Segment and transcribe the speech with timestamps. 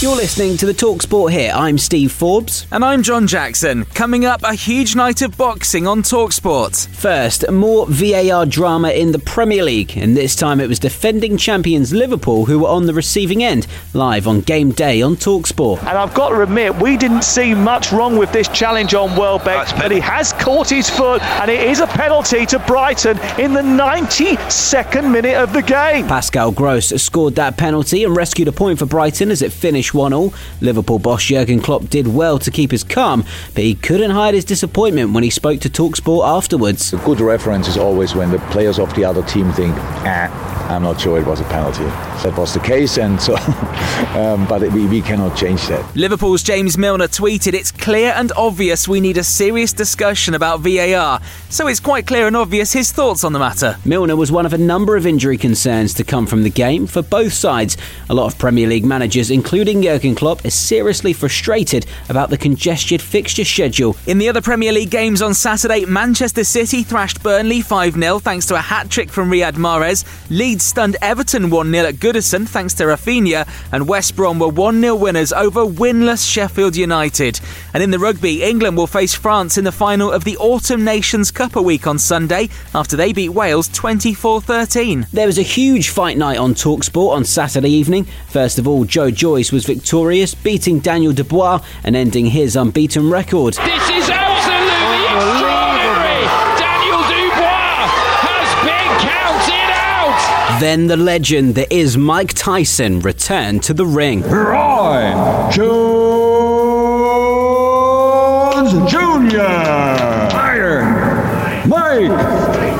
[0.00, 1.50] You're listening to the Talk Sport here.
[1.54, 2.66] I'm Steve Forbes.
[2.70, 3.86] And I'm John Jackson.
[3.86, 6.88] Coming up, a huge night of boxing on Talksport.
[6.88, 11.94] First, more VAR drama in the Premier League, and this time it was defending champions
[11.94, 15.78] Liverpool who were on the receiving end, live on game day on Talksport.
[15.78, 19.66] And I've got to admit, we didn't see much wrong with this challenge on Welbeck,
[19.78, 23.62] but he has caught his foot, and it is a penalty to Brighton in the
[23.62, 26.06] 92nd minute of the game.
[26.06, 30.12] Pascal Gross scored that penalty and rescued a point for Brighton as it finished 1
[30.12, 30.32] 0.
[30.60, 34.44] Liverpool boss Jurgen Klopp did well to keep his calm, but he couldn't hide his
[34.44, 36.92] disappointment when he spoke to Talksport afterwards.
[36.92, 40.82] A good reference is always when the players of the other team think, ah, I'm
[40.82, 41.84] not sure it was a penalty.
[42.24, 43.36] That was the case, and so,
[44.14, 45.94] um, but we, we cannot change that.
[45.94, 51.20] Liverpool's James Milner tweeted, It's clear and obvious we need a serious discussion about VAR.
[51.50, 53.76] So it's quite clear and obvious his thoughts on the matter.
[53.84, 57.00] Milner was one of a number of injury concerns to come from the game for
[57.00, 57.76] both sides.
[58.10, 63.00] A lot of Premier League managers, including Jurgen Klopp, is seriously frustrated about the congested
[63.00, 63.96] fixture schedule.
[64.06, 68.46] In the other Premier League games on Saturday, Manchester City thrashed Burnley 5 0 thanks
[68.46, 70.04] to a hat trick from Riyad Mahrez.
[70.28, 73.48] Leeds stunned Everton 1 0 at Goodison thanks to Raphinha.
[73.72, 77.40] And West Brom were 1 0 winners over winless Sheffield United.
[77.74, 81.30] And in the rugby, England will face France in the final of the Autumn Nations
[81.30, 85.06] Cup a week on Sunday after they beat Wales 24 13.
[85.12, 88.06] There was a huge fight night on Talksport on Saturday evening.
[88.28, 93.54] First of all, Joe Joyce was victorious, beating Daniel Dubois and ending his unbeaten record.
[93.54, 94.35] This is absolutely
[100.60, 104.22] Then the legend that is Mike Tyson returned to the ring.
[104.22, 105.12] Roy
[105.52, 105.66] Jones
[108.90, 109.42] Jr.
[110.34, 112.08] Iron Mike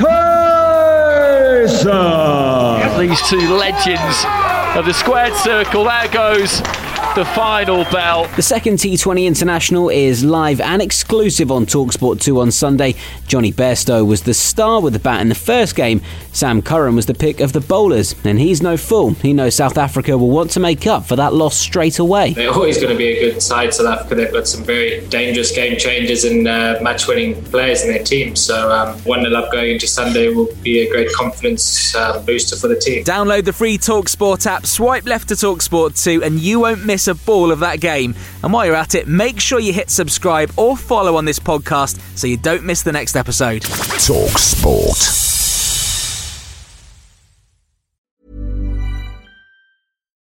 [0.00, 1.88] Tyson.
[3.06, 4.24] These two legends
[4.74, 6.62] of the squared circle, there goes
[7.18, 8.28] the final bell.
[8.36, 12.94] The second T20 International is live and exclusive on Talksport 2 on Sunday.
[13.26, 16.00] Jonny Bairstow was the star with the bat in the first game.
[16.30, 19.14] Sam Curran was the pick of the bowlers, and he's no fool.
[19.14, 22.34] He knows South Africa will want to make up for that loss straight away.
[22.34, 24.14] They're always going to be a good side, South Africa.
[24.14, 28.36] They've got some very dangerous game changers and uh, match winning players in their team.
[28.36, 32.54] So, um, 1 0 up going into Sunday will be a great confidence uh, booster
[32.54, 33.02] for the team.
[33.02, 37.52] Download the free Talksport app, swipe left to Talksport 2, and you won't miss ball
[37.52, 38.14] of that game.
[38.42, 41.98] And while you're at it, make sure you hit subscribe or follow on this podcast
[42.16, 43.62] so you don't miss the next episode.
[43.62, 45.27] Talk Sport.